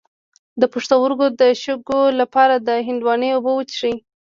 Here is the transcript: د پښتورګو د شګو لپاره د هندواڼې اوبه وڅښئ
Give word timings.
د 0.61 0.63
پښتورګو 0.73 1.27
د 1.39 1.41
شګو 1.63 2.01
لپاره 2.19 2.55
د 2.67 2.69
هندواڼې 2.87 3.29
اوبه 3.33 3.51
وڅښئ 3.55 3.95